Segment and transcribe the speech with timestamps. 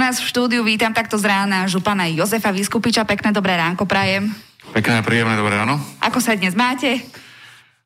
[0.00, 3.04] nás v štúdiu vítam takto z rána župana Jozefa Vyskupiča.
[3.04, 4.32] Pekné dobré ránko prajem.
[4.72, 5.76] Pekné a príjemné dobré ráno.
[6.00, 7.04] Ako sa dnes máte?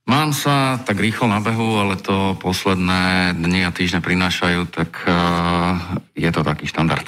[0.06, 5.98] Mám sa tak rýchlo na behu, ale to posledné dni a týždne prinášajú, tak uh,
[6.14, 7.02] je to taký štandard.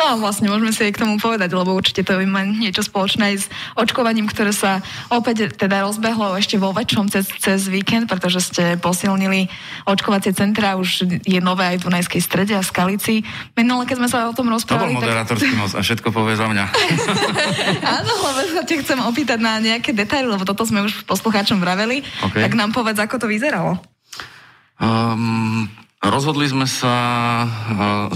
[0.00, 3.36] No vlastne môžeme si aj k tomu povedať, lebo určite to má niečo spoločné aj
[3.36, 3.46] s
[3.76, 4.80] očkovaním, ktoré sa
[5.12, 9.52] opäť teda rozbehlo ešte vo väčšom cez, cez víkend, pretože ste posilnili
[9.84, 13.20] očkovacie centra, už je nové aj v Dunajskej strede a Skalici.
[13.52, 14.96] Minule, keď sme sa o tom rozprávali...
[14.96, 15.76] To bol moderátorský tak...
[15.76, 16.64] a všetko povie za mňa.
[18.00, 22.00] Áno, lebo sa ťa chcem opýtať na nejaké detaily, lebo toto sme už poslucháčom vraveli.
[22.32, 22.48] Okay.
[22.48, 23.76] Tak nám povedz, ako to vyzeralo.
[24.80, 25.68] Um,
[26.00, 26.96] Rozhodli sme sa,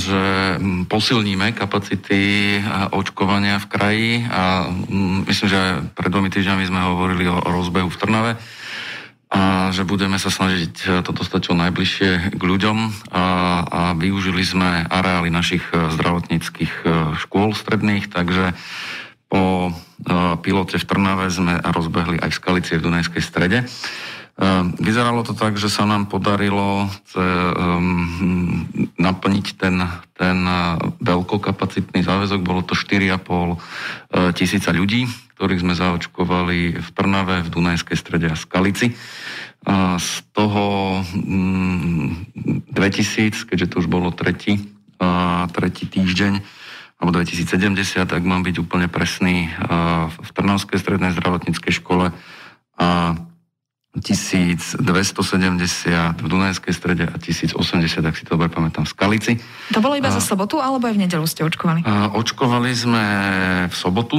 [0.00, 0.56] že
[0.88, 2.56] posilníme kapacity
[2.96, 4.72] očkovania v kraji a
[5.28, 5.60] myslím, že
[5.92, 8.32] pred dvomi týždňami sme hovorili o rozbehu v Trnave
[9.28, 12.78] a že budeme sa snažiť to dostať čo najbližšie k ľuďom
[13.12, 13.24] a,
[13.68, 16.88] a využili sme areály našich zdravotníckých
[17.20, 18.56] škôl stredných, takže
[19.28, 19.76] po
[20.40, 23.68] pilote v Trnave sme rozbehli aj v Skalici v Dunajskej strede.
[24.34, 28.66] Ehm, vyzeralo to tak, že sa nám podarilo ehm,
[28.98, 29.78] naplniť ten,
[30.18, 30.74] ten e,
[31.06, 32.42] veľkokapacitný záväzok.
[32.42, 33.56] Bolo to 4,5 e,
[34.34, 35.06] tisíca ľudí,
[35.38, 38.98] ktorých sme zaočkovali v Trnave, v Dunajskej strede a Skalici.
[39.96, 44.60] Z toho 2000, mm, keďže to už bolo tretí,
[45.56, 46.36] tretí týždeň,
[47.00, 49.48] alebo 2070, ak mám byť úplne presný,
[50.20, 52.12] v Trnavskej strednej zdravotníckej škole
[52.76, 53.16] a
[53.94, 54.82] 1270
[56.18, 57.54] v Dunajskej strede a 1080,
[58.02, 59.32] ak si to dobre pamätám, v Skalici.
[59.70, 61.86] To bolo iba a, za sobotu, alebo aj v nedelu ste očkovali?
[61.86, 63.04] A, očkovali sme
[63.70, 64.18] v sobotu.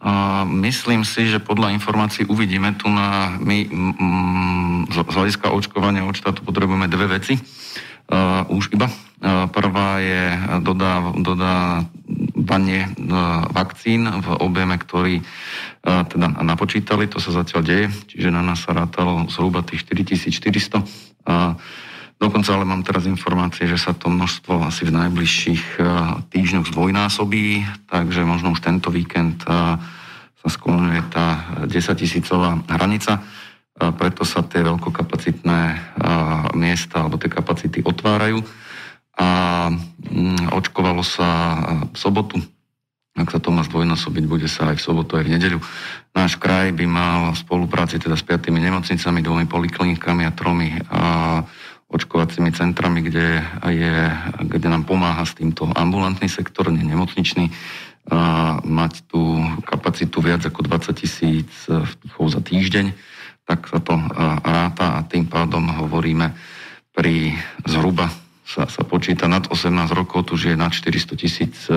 [0.00, 3.36] A myslím si, že podľa informácií uvidíme tu na...
[3.36, 7.36] My mm, z hľadiska očkovania od štátu potrebujeme dve veci.
[8.08, 8.88] Uh, už iba.
[9.20, 10.24] Uh, prvá je
[10.64, 11.04] dodá,
[12.42, 15.22] dodávanie uh, vakcín v objeme, ktorý
[15.82, 20.78] teda napočítali, to sa zatiaľ deje, čiže na nás sa rátalo zhruba tých 4400.
[21.26, 21.58] A
[22.22, 25.82] dokonca ale mám teraz informácie, že sa to množstvo asi v najbližších
[26.30, 27.46] týždňoch zdvojnásobí,
[27.90, 33.18] takže možno už tento víkend sa sklonuje tá 10 tisícová hranica.
[33.74, 35.60] Preto sa tie veľkokapacitné
[36.54, 38.38] miesta alebo tie kapacity otvárajú.
[39.20, 41.28] A mm, očkovalo sa
[41.92, 42.40] v sobotu
[43.12, 45.60] ak sa to má zdvojnásobiť, bude sa aj v sobotu, aj v nedeľu.
[46.16, 51.00] Náš kraj by mal v spolupráci teda s piatými nemocnicami, dvomi poliklinikami a tromi a
[51.92, 53.96] očkovacími centrami, kde, je,
[54.48, 57.52] kde nám pomáha s týmto ambulantný sektor, nie nemocničný,
[58.02, 62.90] a mať tú kapacitu viac ako 20 tisíc vtichov za týždeň,
[63.44, 63.94] tak sa to
[64.42, 66.32] ráta a tým pádom hovoríme
[66.96, 67.36] pri
[67.68, 68.21] zhruba
[68.52, 71.76] sa, sa počíta nad 18 rokov, tu je nad 400 tisíc e,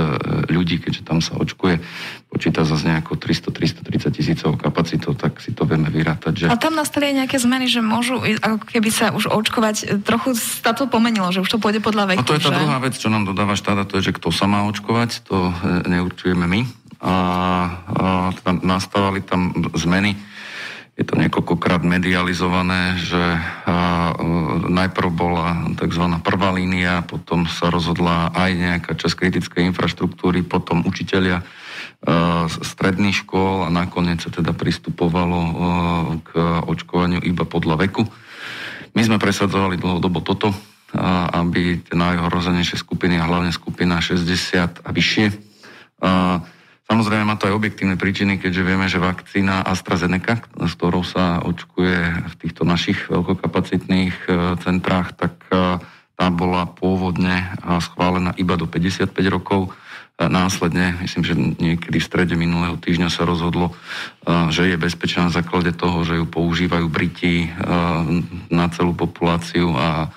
[0.51, 1.79] ľudí, keďže tam sa očkuje,
[2.27, 6.33] počíta sa z nejakou 300-330 tisícov kapacitou, tak si to vieme vyrátať.
[6.35, 6.45] Že...
[6.51, 10.75] A tam nastali nejaké zmeny, že môžu, ako keby sa už očkovať, e, trochu sa
[10.75, 12.21] to pomenilo, že už to pôjde podľa veku.
[12.21, 12.59] A to je tá že?
[12.59, 15.87] druhá vec, čo nám dodáva štát, to je, že kto sa má očkovať, to e,
[15.87, 16.61] neurčujeme my.
[17.05, 17.15] A,
[17.87, 18.05] a
[18.43, 20.19] tam nastávali tam zmeny,
[20.95, 24.15] je to niekoľkokrát medializované, že a,
[24.71, 26.05] najprv bola tzv.
[26.23, 33.67] prvá línia, potom sa rozhodla aj nejaká časť kritickej infraštruktúry, potom učitelia a, stredných škôl
[33.67, 35.51] a nakoniec sa teda pristupovalo a,
[36.23, 36.31] k
[36.63, 38.07] očkovaniu iba podľa veku.
[38.95, 40.55] My sme presadzovali dlhodobo toto,
[41.35, 45.27] aby tie najohrozenejšie skupiny a hlavne skupina 60 a vyššie
[46.85, 52.29] Samozrejme má to aj objektívne príčiny, keďže vieme, že vakcína AstraZeneca, s ktorou sa očkuje
[52.29, 54.29] v týchto našich veľkokapacitných e,
[54.61, 55.81] centrách, tak e,
[56.13, 57.45] tá bola pôvodne e,
[57.81, 59.73] schválená iba do 55 rokov.
[60.15, 63.75] Následne, myslím, že niekedy v strede minulého týždňa sa rozhodlo,
[64.47, 67.51] že je bezpečná na základe toho, že ju používajú Briti
[68.47, 70.07] na celú populáciu a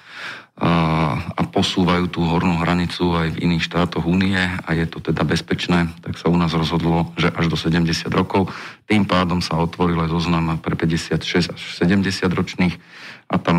[0.58, 5.90] a posúvajú tú hornú hranicu aj v iných štátoch únie a je to teda bezpečné,
[6.06, 7.82] tak sa u nás rozhodlo, že až do 70
[8.14, 8.54] rokov.
[8.86, 12.78] Tým pádom sa otvoril aj zoznam pre 56 až 70 ročných
[13.26, 13.58] a tam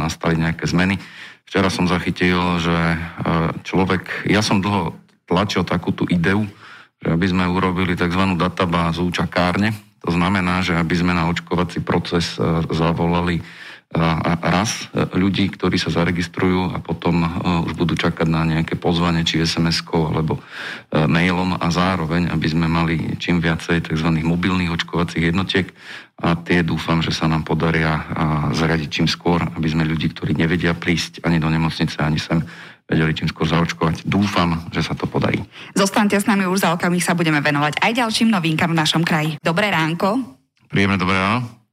[0.00, 0.96] nastali nejaké zmeny.
[1.44, 2.76] Včera som zachytil, že
[3.68, 4.96] človek, ja som dlho
[5.28, 6.48] tlačil takú tú ideu,
[7.04, 8.24] že aby sme urobili tzv.
[8.40, 12.40] databázu čakárne, to znamená, že aby sme na očkovací proces
[12.72, 13.44] zavolali
[14.42, 17.22] raz ľudí, ktorí sa zaregistrujú a potom
[17.70, 20.42] už budú čakať na nejaké pozvanie, či SMS-kou alebo
[20.90, 24.08] mailom a zároveň, aby sme mali čím viacej tzv.
[24.26, 25.70] mobilných očkovacích jednotiek
[26.18, 28.02] a tie dúfam, že sa nám podaria
[28.50, 32.42] zariadiť čím skôr, aby sme ľudí, ktorí nevedia prísť ani do nemocnice, ani sem
[32.84, 34.04] vedeli čím skôr zaočkovať.
[34.04, 35.40] Dúfam, že sa to podarí.
[35.72, 39.40] Zostaňte s nami, už za okamih sa budeme venovať aj ďalším novinkám v našom kraji.
[39.40, 40.20] Dobré ránko.
[40.68, 41.63] Príjemné dobré ráno.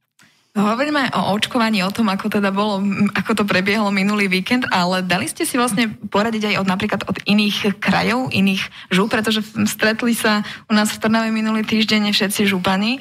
[0.52, 2.84] Hovoríme o očkovaní, o tom, ako teda bolo,
[3.16, 7.16] ako to prebiehalo minulý víkend, ale dali ste si vlastne poradiť aj od napríklad od
[7.24, 8.60] iných krajov, iných
[8.92, 13.00] žúb, pretože stretli sa u nás v Trnave minulý týždeň všetci župani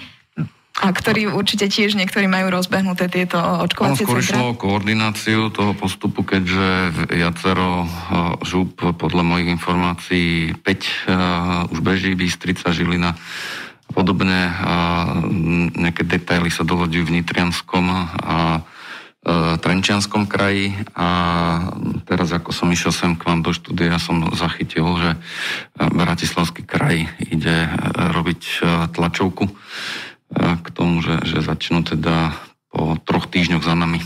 [0.80, 4.40] a ktorí určite tiež niektorí majú rozbehnuté tieto očkovacie centra?
[4.40, 7.84] skôr koordináciu toho postupu, keďže viacero
[8.48, 13.12] žúb, podľa mojich informácií, 5 už beží, Bystrica, Žilina
[13.92, 14.52] podobne.
[15.76, 17.86] Nejaké detaily sa doľadujú v Nitrianskom
[18.24, 18.64] a
[19.62, 21.08] Trenčianskom kraji a
[22.10, 25.14] teraz ako som išiel sem k vám do štúdia, som zachytil, že
[25.78, 29.46] Bratislavský kraj ide robiť tlačovku
[30.34, 32.34] k tomu, že, že začnú teda
[32.74, 34.02] po troch týždňoch za nami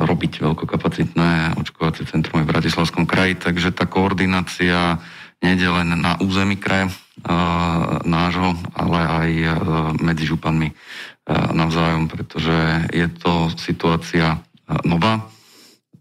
[0.00, 5.00] robiť veľkokapacitné očkovacie centrum v Bratislavskom kraji, takže tá koordinácia
[5.40, 6.92] nejde len na území kraja
[8.04, 9.30] nášho, ale aj
[10.00, 10.72] medzi županmi
[11.30, 14.40] navzájom, pretože je to situácia
[14.88, 15.28] nová.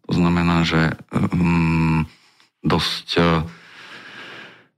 [0.07, 2.07] To znamená, že um,
[2.65, 3.19] dosť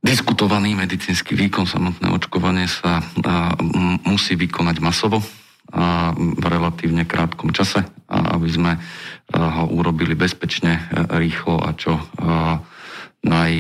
[0.02, 3.06] diskutovaný medicínsky výkon, samotné očkovanie sa
[4.04, 5.22] musí vykonať masovo
[5.72, 8.72] a v relatívne krátkom čase, aby sme
[9.32, 10.84] ho urobili bezpečne,
[11.16, 11.96] rýchlo a čo
[13.22, 13.54] naj,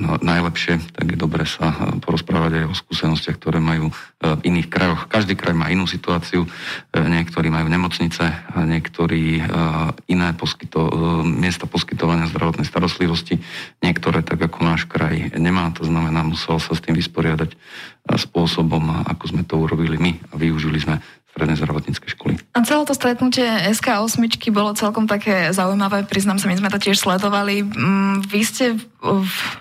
[0.00, 1.68] no, najlepšie, tak je dobre sa
[2.00, 3.94] porozprávať aj o skúsenostiach, ktoré majú e,
[4.24, 5.04] v iných krajoch.
[5.04, 6.48] Každý kraj má inú situáciu,
[6.96, 8.24] niektorí majú nemocnice,
[8.56, 9.44] niektorí
[10.08, 10.88] iné poskyto,
[11.28, 13.36] miesta poskytovania zdravotnej starostlivosti,
[13.84, 17.52] niektoré tak ako náš kraj nemá, to znamená, musel sa s tým vysporiadať
[18.16, 20.12] spôsobom, ako sme to urobili my.
[20.32, 22.32] A využili sme strednej zdravotníckej školy.
[22.52, 24.18] A celé to stretnutie SK8
[24.50, 27.62] bolo celkom také zaujímavé, priznám sa, my sme to tiež sledovali.
[27.62, 28.74] Mm, vy ste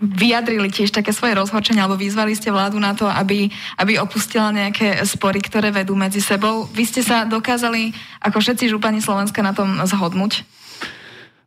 [0.02, 4.98] vyjadrili tiež také svoje rozhorčenie, alebo vyzvali ste vládu na to, aby, aby opustila nejaké
[5.06, 6.66] spory, ktoré vedú medzi sebou.
[6.74, 7.94] Vy ste sa dokázali,
[8.26, 10.44] ako všetci župani Slovenska, na tom zhodnúť?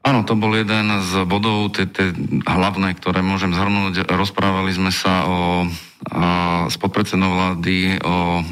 [0.02, 2.10] Áno, to bol jeden z bodov, tie, tie
[2.42, 4.02] hlavné, ktoré môžem zhrnúť.
[4.10, 5.36] Rozprávali sme sa o
[6.66, 8.42] s podpredsednou vlády o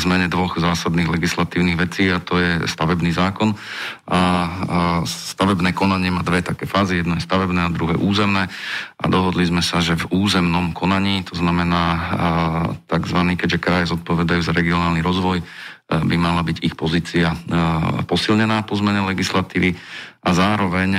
[0.00, 3.52] zmene dvoch zásadných legislatívnych vecí a to je stavebný zákon.
[4.08, 4.18] A,
[5.04, 8.48] stavebné konanie má dve také fázy, jedno je stavebné a druhé územné
[8.96, 11.84] a dohodli sme sa, že v územnom konaní, to znamená
[12.88, 13.18] tzv.
[13.36, 15.44] keďže kraje zodpovedajú za regionálny rozvoj,
[15.86, 17.30] by mala byť ich pozícia
[18.10, 19.78] posilnená po zmene legislatívy
[20.26, 20.98] a zároveň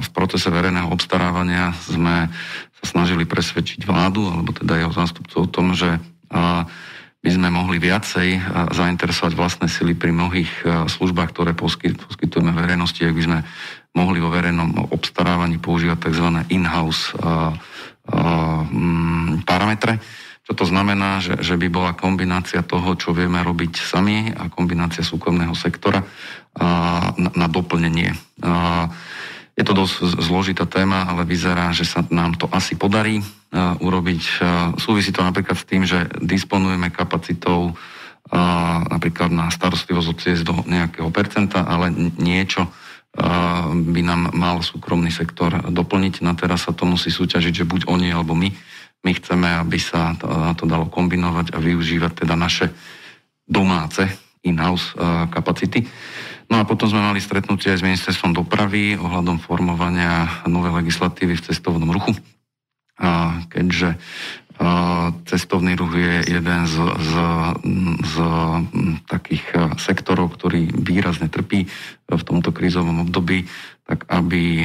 [0.00, 2.32] v procese verejného obstarávania sme
[2.80, 6.00] snažili presvedčiť vládu, alebo teda jeho zástupcov o tom, že
[7.20, 8.40] by sme mohli viacej
[8.72, 13.38] zainteresovať vlastné sily pri mnohých službách, ktoré poskytujeme verejnosti, ak by sme
[13.92, 16.28] mohli vo verejnom obstarávaní používať tzv.
[16.54, 17.12] in-house
[18.08, 20.00] mm, parametre.
[20.46, 25.02] Čo to znamená, že, že by bola kombinácia toho, čo vieme robiť sami a kombinácia
[25.02, 26.06] súkromného sektora
[27.18, 28.14] na, na doplnenie.
[29.56, 34.22] Je to dosť zložitá téma, ale vyzerá, že sa nám to asi podarí uh, urobiť.
[34.36, 40.44] Uh, súvisí to napríklad s tým, že disponujeme kapacitou uh, napríklad na starostlivosť od ciest
[40.44, 41.88] do nejakého percenta, ale
[42.20, 42.68] niečo
[43.72, 46.20] by nám mal súkromný sektor doplniť.
[46.20, 48.52] Na teraz sa to musí súťažiť, že buď oni alebo my.
[49.04, 52.72] My chceme, aby sa to, to dalo kombinovať a využívať teda naše
[53.46, 54.06] domáce
[54.46, 54.94] in-house
[55.30, 55.86] kapacity.
[56.46, 61.44] No a potom sme mali stretnutie aj s ministerstvom dopravy ohľadom formovania novej legislatívy v
[61.50, 62.14] cestovnom ruchu.
[62.96, 63.98] A keďže
[65.28, 67.12] cestovný ruch je jeden z, z,
[68.04, 68.14] z
[69.04, 69.44] takých
[69.76, 71.68] sektorov, ktorý výrazne trpí
[72.08, 73.44] v tomto krízovom období,
[73.84, 74.64] tak aby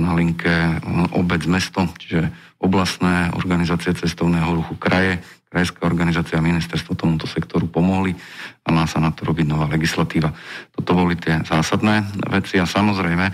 [0.00, 0.80] na linke
[1.12, 8.14] obec, mesto, čiže oblastné organizácie cestovného ruchu kraje, krajská organizácia a ministerstvo tomuto sektoru pomohli
[8.62, 10.30] a má sa na to robiť nová legislatíva.
[10.70, 13.26] Toto boli tie zásadné veci a samozrejme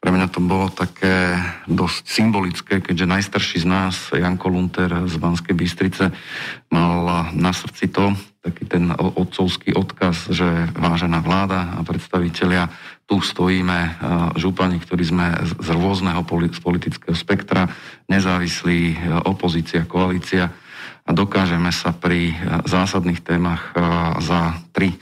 [0.00, 1.36] pre mňa to bolo také
[1.68, 6.08] dosť symbolické, keďže najstarší z nás, Janko Lunter z Banskej Bystrice,
[6.72, 12.72] mal na srdci to, taký ten otcovský odkaz, že vážená vláda a predstavitelia,
[13.04, 14.00] tu stojíme
[14.40, 16.24] župani, ktorí sme z rôzneho
[16.64, 17.68] politického spektra,
[18.08, 20.48] nezávislí, opozícia, koalícia,
[21.04, 22.38] a dokážeme sa pri
[22.70, 23.74] zásadných témach
[24.22, 24.94] za tri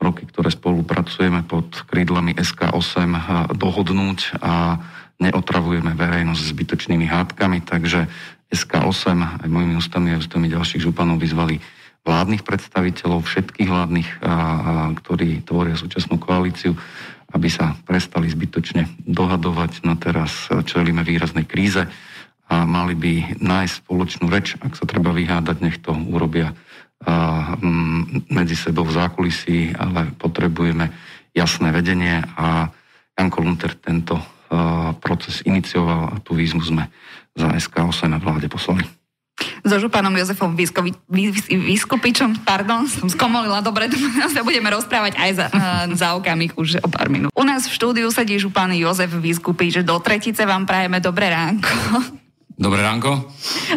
[0.00, 3.10] roky, ktoré spolupracujeme pod krídlami SK8
[3.56, 4.78] dohodnúť a
[5.16, 8.04] neotravujeme verejnosť zbytočnými hádkami, takže
[8.52, 11.58] SK8 aj mojimi ústami a ústami ďalších županov vyzvali
[12.06, 14.34] vládnych predstaviteľov, všetkých vládnych, a, a,
[14.94, 16.78] ktorí tvoria súčasnú koalíciu,
[17.34, 19.82] aby sa prestali zbytočne dohadovať.
[19.82, 21.90] No teraz čelíme výraznej kríze
[22.46, 24.54] a mali by nájsť spoločnú reč.
[24.62, 26.54] Ak sa treba vyhádať, nech to urobia
[28.32, 30.90] medzi sebou v zákulisí, ale potrebujeme
[31.36, 32.72] jasné vedenie a
[33.12, 34.16] Janko Lunter tento
[35.04, 36.88] proces inicioval a tú výzvu sme
[37.36, 38.86] za SK8 na vláde poslali
[39.66, 40.54] so županom Jozefom
[41.50, 43.90] Vyskupičom, pardon, som skomolila, dobre,
[44.34, 45.46] sa budeme rozprávať aj za,
[45.92, 47.34] za okamih už o pár minút.
[47.34, 51.68] U nás v štúdiu sedí župan Jozef Vyskupič, do tretice vám prajeme dobré ránko.
[52.56, 53.20] Dobré ránko.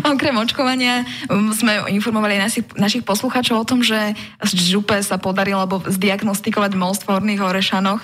[0.07, 5.67] Okrem očkovania um, sme informovali našich, našich poslucháčov o tom, že z župe sa podarilo
[5.67, 7.99] zdiagnostikovať most v Horných Orešanoch.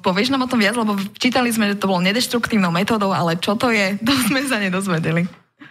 [0.00, 3.54] Povieš nám o tom viac, lebo čítali sme, že to bolo nedeštruktívnou metódou, ale čo
[3.54, 5.28] to je, to sme sa nedozvedeli.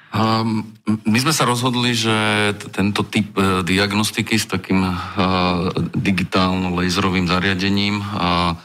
[0.09, 2.13] Um, my sme sa rozhodli, že
[2.57, 8.57] t- tento typ uh, diagnostiky s takým uh, digitálno-laserovým zariadením uh,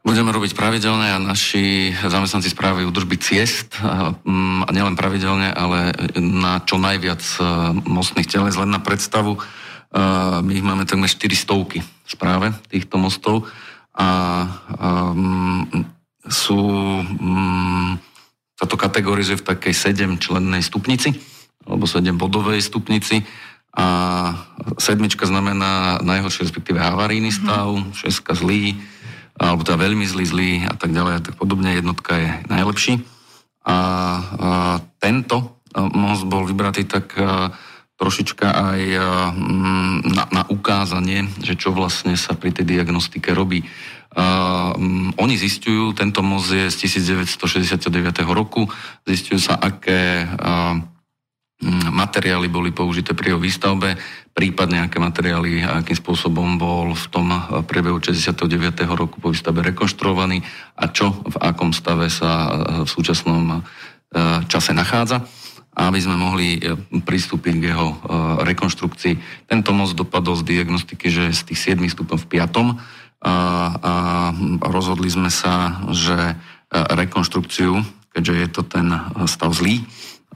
[0.00, 6.64] budeme robiť pravidelne a naši zamestnanci správy údržby ciest um, a nielen pravidelne, ale na
[6.64, 8.56] čo najviac uh, mostných teles.
[8.56, 13.44] Len na predstavu, uh, my ich máme takmer 400 v správe týchto mostov
[13.92, 14.08] a
[14.80, 15.68] um,
[16.24, 16.60] sú
[17.04, 18.00] um,
[18.60, 21.16] sa to kategorizuje v takej 7 člennej stupnici,
[21.64, 23.24] alebo 7 bodovej stupnici
[23.72, 23.86] a
[24.76, 27.36] sedmička znamená najhorší, respektíve havarijný mhm.
[27.40, 28.76] stav, šeska zlý,
[29.40, 31.72] alebo teda veľmi zlý, zlý a tak ďalej a tak podobne.
[31.72, 33.00] Jednotka je najlepší.
[33.64, 33.76] A, a
[35.00, 35.64] tento
[35.96, 37.48] most bol vybratý tak a,
[37.96, 39.00] trošička aj a,
[40.04, 43.64] na, na ukázanie, že čo vlastne sa pri tej diagnostike robí.
[44.10, 48.66] Uh, um, oni zistujú, tento most je z 1969 roku,
[49.06, 50.82] zistujú sa, aké uh,
[51.68, 53.96] materiály boli použité pri jeho výstavbe,
[54.32, 57.28] prípadne aké materiály a akým spôsobom bol v tom
[57.68, 58.48] priebehu 69.
[58.96, 60.40] roku po výstavbe rekonštruovaný
[60.80, 62.48] a čo v akom stave sa
[62.84, 63.60] v súčasnom
[64.48, 65.22] čase nachádza
[65.70, 66.58] aby sme mohli
[66.92, 67.88] pristúpiť k jeho
[68.42, 69.46] rekonštrukcii.
[69.46, 72.54] Tento most dopadol z diagnostiky, že z tých 7 stupňov v 5 a,
[73.22, 73.34] a
[74.66, 76.36] rozhodli sme sa, že
[76.74, 77.80] rekonštrukciu,
[78.12, 78.86] keďže je to ten
[79.30, 79.86] stav zlý,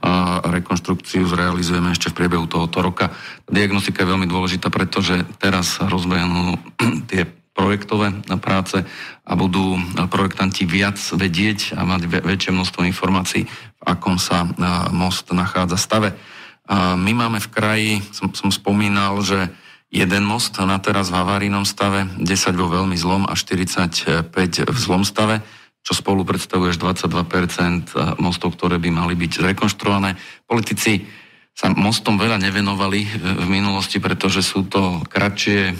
[0.03, 3.15] a rekonštrukciu zrealizujeme ešte v priebehu tohoto roka.
[3.47, 6.59] Diagnostika je veľmi dôležitá, pretože teraz rozbehnú
[7.09, 7.23] tie
[7.55, 8.11] projektové
[8.43, 8.83] práce
[9.23, 9.79] a budú
[10.11, 14.43] projektanti viac vedieť a mať väčšie množstvo informácií, v akom sa
[14.91, 16.19] most nachádza stave.
[16.75, 19.47] My máme v kraji, som, som spomínal, že
[19.87, 24.35] jeden most na teraz v havarínom stave, 10 vo veľmi zlom a 45
[24.67, 25.39] v zlom stave,
[25.85, 30.17] čo spolu predstavuje až 22% mostov, ktoré by mali byť zrekonštruované.
[30.49, 31.05] Politici
[31.55, 35.71] sa mostom veľa nevenovali v minulosti, pretože sú to kratšie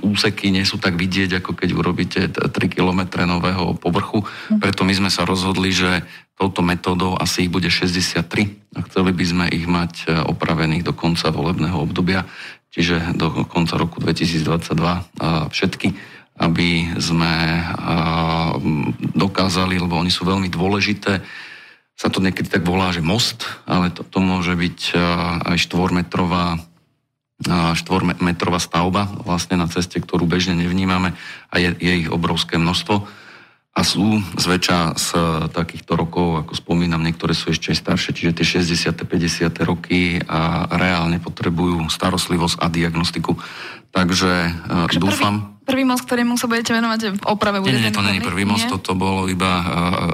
[0.00, 4.24] úseky, nie sú tak vidieť, ako keď urobíte 3 km nového povrchu.
[4.24, 4.62] Mhm.
[4.62, 6.06] Preto my sme sa rozhodli, že
[6.38, 11.28] touto metódou asi ich bude 63 a chceli by sme ich mať opravených do konca
[11.28, 12.24] volebného obdobia
[12.76, 15.16] čiže do konca roku 2022
[15.48, 15.88] všetky,
[16.36, 17.32] aby sme
[19.16, 21.24] dokázali, lebo oni sú veľmi dôležité,
[21.96, 24.78] sa to niekedy tak volá, že most, ale to, to môže byť
[25.48, 26.60] aj štvormetrová
[27.76, 31.12] štvormetrová stavba vlastne na ceste, ktorú bežne nevnímame
[31.52, 33.04] a je, je ich obrovské množstvo
[33.76, 35.08] a sú zväčša z
[35.52, 39.04] takýchto rokov, ako spomínam, niektoré sú ešte aj staršie, čiže tie 60.
[39.04, 39.52] 50.
[39.68, 43.36] roky a reálne potrebujú starostlivosť a diagnostiku.
[43.96, 45.34] Takže Takže dúfam...
[45.64, 47.74] Prvý, prvý most, ktorému sa budete venovať v oprave bude...
[47.74, 49.64] Nie, nie, to nie je prvý most, toto bolo iba uh,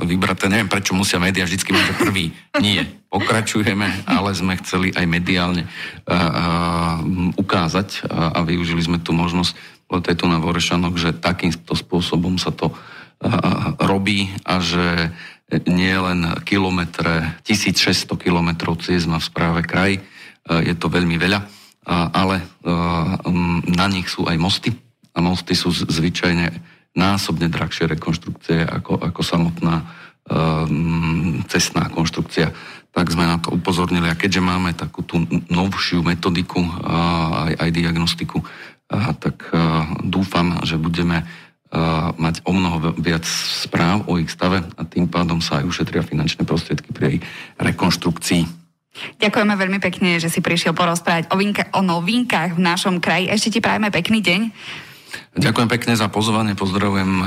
[0.07, 0.47] vybraté.
[0.47, 2.31] Neviem, prečo musia médiá vždy mať prvý.
[2.63, 2.87] Nie.
[3.13, 6.99] Pokračujeme, ale sme chceli aj mediálne uh, uh,
[7.37, 9.53] ukázať uh, a využili sme tú možnosť,
[9.93, 12.73] lebo to je tu na Vorešanok, že takýmto spôsobom sa to
[13.79, 15.15] robí a že
[15.71, 20.03] nie len kilometre, 1600 kilometrov ciest má v správe kraj,
[20.51, 21.47] je to veľmi veľa,
[21.87, 22.47] ale
[23.67, 24.71] na nich sú aj mosty
[25.13, 26.55] a mosty sú zvyčajne
[26.93, 29.83] násobne drahšie rekonštrukcie ako, ako samotná
[31.51, 32.55] cestná konštrukcia.
[32.93, 36.63] Tak sme na to upozornili a keďže máme takú tú novšiu metodiku
[37.49, 38.39] aj, aj diagnostiku,
[39.19, 39.49] tak
[40.05, 41.25] dúfam, že budeme
[42.21, 46.45] mať o mnoho viac správ o ich stave a tým pádom sa aj ušetria finančné
[46.45, 47.19] prostriedky pri jej
[47.57, 48.62] rekonštrukcii.
[48.93, 53.33] Ďakujeme veľmi pekne, že si prišiel porozprávať o, vinka, o novinkách v našom kraji.
[53.33, 54.41] Ešte ti prajeme pekný deň.
[55.33, 57.27] Ďakujem pekne za pozvanie, pozdravujem eh,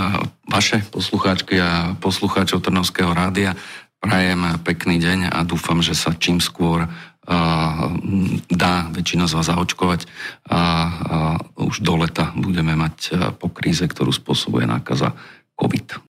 [0.50, 3.58] vaše poslucháčky a poslucháčov Trnovského rádia.
[3.98, 6.90] Prajem pekný deň a dúfam, že sa čím skôr uh,
[8.54, 10.06] dá väčšina z vás zaočkovať
[10.46, 10.62] a
[11.58, 15.18] už do leta budeme mať uh, po kríze, ktorú spôsobuje nákaza
[15.58, 15.98] COVID.